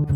[0.00, 0.06] お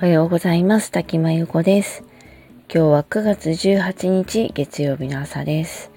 [0.00, 0.90] はようございます。
[0.90, 2.02] 滝真由子です。
[2.72, 5.92] 今日は9月18日月曜日の朝です。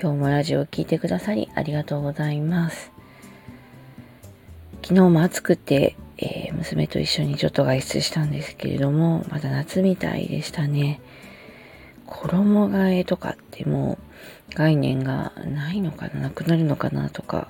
[0.00, 2.92] 今日もラジオを聴いてくださりありがとうございます。
[4.84, 11.00] 昨日も暑くて、えー、娘と一緒にちょっと外出したんですけれども、まだ夏みたいでしたね。
[12.06, 13.98] 衣替えとかっても
[14.52, 17.48] う概念がないのかな、なくなるのかなとか、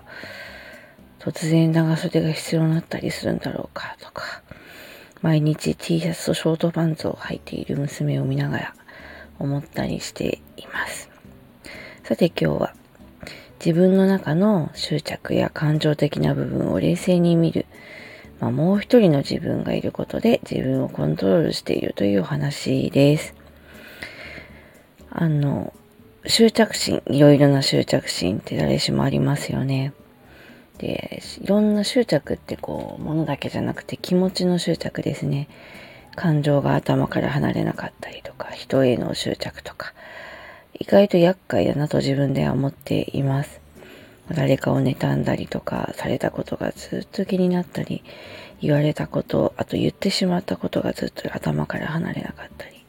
[1.24, 4.42] 突然長袖が必要になったりするんだろうかとか、
[5.22, 8.74] 毎日 T シャツとショートパンツを履いている娘を見ながら
[9.38, 11.08] 思ったりしています。
[12.02, 12.74] さて今日は
[13.64, 17.64] 自分の中の執着や感情的な部分を冷静に見る、
[18.38, 23.34] まあ、もう一人の自分がいることで自分をコントロールしているというお話です。
[25.08, 25.72] あの、
[26.26, 29.94] 執着心、いろいろな執着心って誰しもありますよね。
[30.78, 35.48] で、いろんな執着ってこう、ものだけじゃなくて気持ちの執着ですね。
[36.16, 39.92] 感情が頭から離れなかったりとか、人への執着とか、
[40.78, 43.60] 意外と厄介だなと自分では思っています。
[44.30, 48.02] 誰かを妬んだりとかされたことがずっと気になったり、
[48.60, 52.84] 言われたこと、あと言ってしまったことがずっと頭から離れなかったり、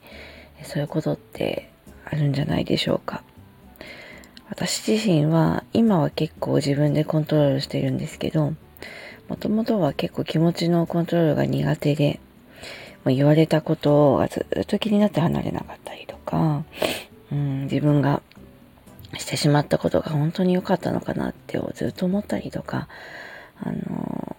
[0.63, 1.69] そういうことって
[2.05, 3.23] あるんじゃないでしょうか。
[4.49, 8.53] 私自身は今は結構自分でコントロールしてるんですけど、
[9.27, 12.19] もともとは結構気持ちのコントロールが苦手で、
[13.03, 16.63] もう言われたことがずっと気になって離れなかったりとか、
[17.31, 18.21] うん、自分が
[19.17, 22.87] してしまったことが本当に良かったのかなってずっと思ったりとか、
[23.61, 24.35] あの、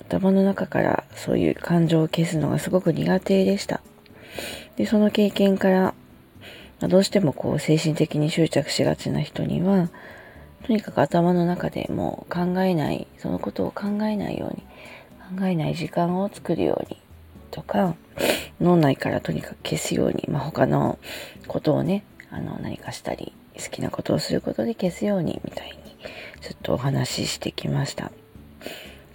[0.00, 3.80] 頭の中からそういう感情を消すのがすごく苦手でした。
[4.76, 5.94] で、その経験から
[6.82, 9.88] まあ、どうしてもこう精神的に執着しがちな人には、
[10.66, 17.00] とにかく頭の中でもう考えない、そのことを考えないように、考えない時間を作るように
[17.52, 17.94] とか、
[18.60, 20.98] 脳内からとにかく消すように、まあ、他の
[21.46, 25.96] ことをね、あの何かしたり、好きなことをすることで消すようにみたいに
[26.40, 28.10] ずっとお話ししてきました。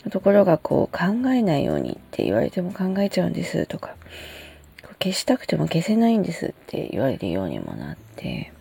[0.09, 3.95] ところがこう考えないようにって言われても考えちゃうんですとか、
[4.99, 8.51] 消したくても消せないんですって言われるようにもなって、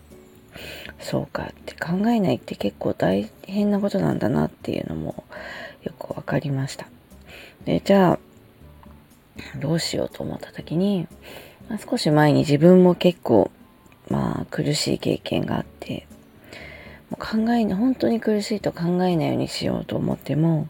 [1.01, 5.25] そうかって考えないって結構大変なことなんだなっていうのも
[5.83, 6.87] よくわかりました。
[7.65, 8.19] で、じゃあ、
[9.59, 11.07] どうしようと思った時に、
[11.69, 13.51] まあ、少し前に自分も結構、
[14.09, 16.07] まあ苦しい経験があって、
[17.11, 20.69] もう考えない、本当に苦しいと考えないようにしようと思っても、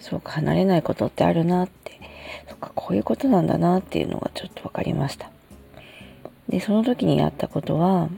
[0.00, 2.00] そうか離れないことってあるなって
[2.48, 5.30] そっか、こういうことなんだなっていうのがちょっと分かりました。
[6.48, 8.08] で、その時にやったことは、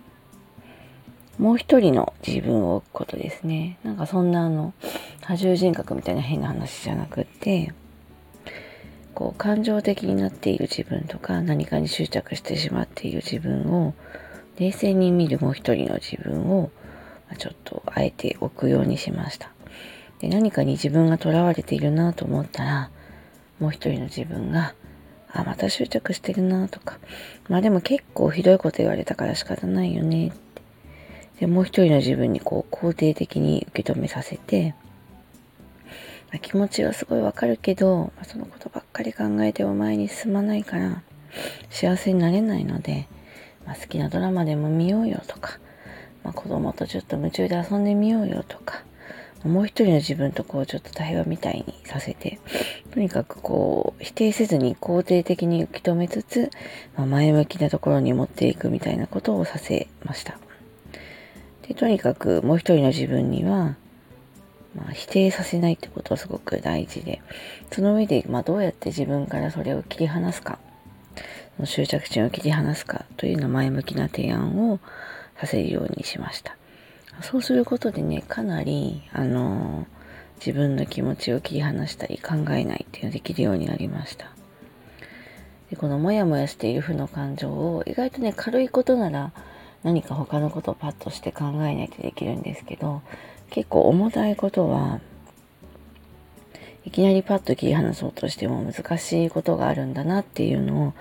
[1.39, 3.79] もう一人の自分を置くことですね。
[3.85, 4.75] なんかそんなあの、
[5.21, 7.73] 多重人格みたいな変な話じゃなくって、
[9.15, 13.95] こう、感情的になっている自分とか、何かに執着してしまっている自分を、
[14.59, 16.71] 冷静に見るもう一人の自分を、
[17.37, 19.51] ちょっとあえて置くようにしました。
[20.21, 22.91] で、何かに自分が囚われているなと思ったら、
[23.61, 24.75] もう一人の自分が、
[25.33, 26.99] あ、また執着してるなとか、
[27.49, 30.39] まあでも結構ひどいこと言われたから仕方ないよねって。
[31.41, 34.75] で、もう一人の自分にこう肯定的に受け止めさせて、
[36.31, 41.03] まあ、気持ちはすごいわかるけど、まあ、そのことばっかり考えても前に進まないから、
[41.71, 43.07] 幸せになれないので、
[43.67, 45.59] まあ、好きなドラマでも見ようよとか、
[46.25, 48.83] まあ、子供とちょっと夢中で遊んでみようよとか、
[49.44, 52.41] もう一人の自分とこうちょっと対話みたいにさせて、
[52.91, 56.50] とにかくこう否定せずに肯定的に受け止めつつ、
[56.97, 60.38] まあ、前向きなところに持っていくみたいなことをさせました。
[61.69, 63.77] でとにかくもう一人の自分には、
[64.75, 67.21] まあ、否定させないってことはすごく大事で、
[67.71, 70.59] その上で、まあ、どうやって自分からそれを切り離すか、
[71.56, 74.81] その執着心を切り離すかというような前向きな提案を
[75.38, 76.56] させるようにしました。
[77.21, 79.87] そうすることでね、かなり、あのー、
[80.39, 84.31] 自分の気持ちを切り離したり考えないっていうのができるようになりました。
[85.71, 89.33] でこのモヤモヤしている負の感情を意外とね、軽いことなら
[89.83, 93.03] 何か他のことをパッとして考えないとできるんですけど、
[93.51, 95.01] 結構重たいことは
[96.84, 100.95] いきなりパッと切り離そうとしても難しいことがあるんだなっていうのを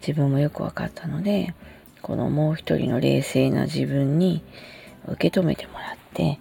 [0.00, 1.54] 自分もよく分かったので、
[2.02, 4.42] このもう一人の冷静な自分に
[5.12, 6.38] 受け止めてもらって、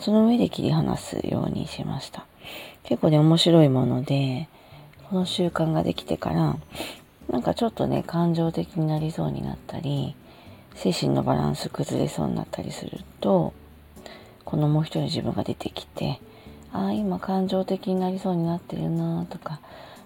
[0.00, 2.26] その上で切り離すようにしました。
[2.84, 4.48] 結構ね、面白いもので、
[5.08, 6.56] この習慣ができてから、
[7.30, 10.14] なんかちょっとね、感情的になりそうになったり、
[10.74, 13.52] 精神のバランス崩れそうになったりすると、
[14.44, 16.20] このもう一人の自分が出てきて、
[16.76, 19.60] ああ今感情的になりそうになってるなとか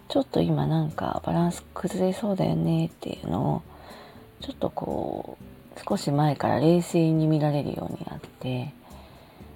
[0.09, 3.63] ちょっと今なんかバランス崩れそうだよねっていうのを
[4.41, 5.45] ちょっとこう
[5.88, 8.72] 少し前から冷静に見られるようになって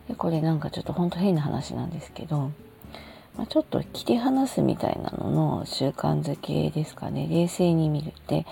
[0.08, 2.50] でこれなんかちょっとほんと変な話なんですけど、
[3.36, 7.26] まあ、ちょっと切り離すみたいなのの習慣づけですかね。
[7.30, 8.46] 冷静に見るって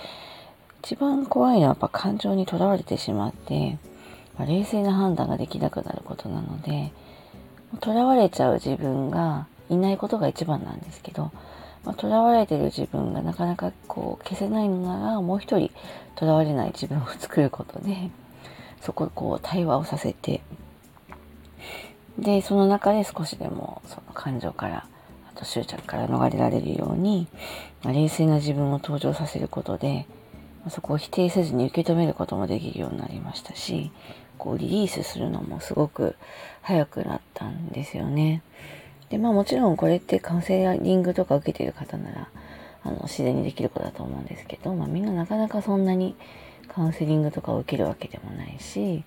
[0.83, 3.79] 一番怖いのはやっぱ感情にとらわれてしまって、
[4.37, 6.93] まあ、冷静な判断ができなくなることなので
[7.81, 11.31] とらわれちゃう自分がいないことが一番なんですけど
[11.85, 15.71] まあ、囚われてる自分がなかなかこう消せないのならもう一人
[16.19, 18.11] 囚われない自分を作ることで
[18.81, 20.43] そこをこう対話をさせて
[22.19, 24.87] でその中で少しでもその感情から
[25.35, 27.27] あと執着から逃れられるように、
[27.83, 30.07] まあ、冷静な自分を登場させることで、
[30.61, 33.91] まあ、そこを否定せずに受け止めることもできるようになりましたし
[34.39, 36.17] こうリリースするのもすごく
[36.61, 38.43] 早くなったんですよね。
[39.13, 42.29] で、まあもちろんこれってカウンセリングとか受けてる方なら、
[42.83, 46.17] あの、自然にできることだと思うんですけど、まあみんななかなかそんなに
[46.69, 49.05] カウンセリングとかを受けるわけでもないし、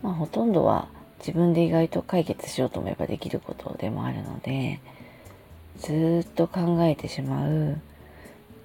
[0.00, 0.88] まあほとんどは
[1.18, 4.80] 自分で意外と解決しようと思えばできることでもあるので、
[5.76, 7.78] ずっと考えてしまう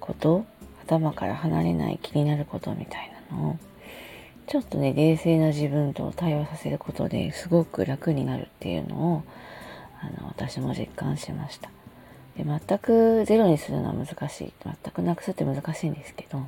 [0.00, 0.46] こと、
[0.86, 3.56] 頭から離れない気になることみたいなのを、
[4.46, 9.22] ちょっとね、冷静な自分と対話させることですごく楽になるっていうのを、
[10.00, 11.70] あの私も実感しました。
[12.36, 14.52] で全くゼロにするのは難しい。
[14.64, 16.46] 全くなくすって難しいんですけど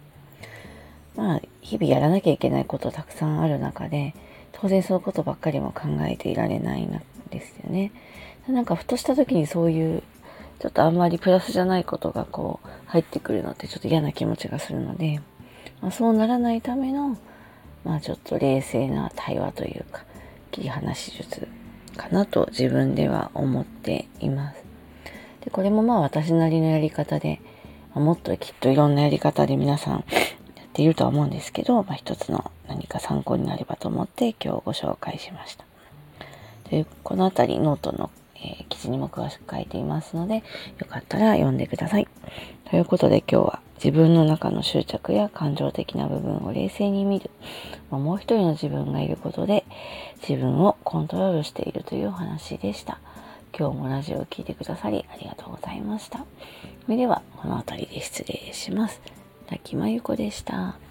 [1.16, 4.14] まあ日々やらなきゃいけないことたくさんある中で
[4.52, 7.00] 当然そのことばっかりも考えていられないん
[7.30, 7.92] ですよね。
[8.48, 10.02] なんかふとした時にそういう
[10.58, 15.20] ちょっとあんまりプラスじゃないことがこう入ってくるのってちょっと嫌な気持ちがするので、
[15.80, 17.16] まあ、そうならないための
[17.84, 20.04] まあちょっと冷静な対話というか
[20.50, 21.48] 切り離し術
[22.00, 24.64] かなと自分では思っています。
[25.44, 27.42] でこれもまあ私なりのやり方で、
[27.94, 30.04] もっときっといろんなやり方で皆さんやっ
[30.72, 35.64] ているとは思うんですけど、まあ、一つの何か参考になればと思って今日ご紹介しました。
[36.70, 42.08] でこの辺りノートの、えー、記事にも詳しく書いていますので、よかったら読んでください。
[42.70, 47.30] ということで今日は自分の中の執着や感情的な部分を冷静に見る、
[47.90, 49.64] まあ、もう一人の自分がいることで
[50.20, 53.00] 自分をコントロールしているというお話でした。
[53.58, 56.24] 今日もラジオを聴いてくださりありがとうございました。
[56.88, 59.00] ではこの辺りで失礼します。
[59.46, 60.89] 滝真由子でした。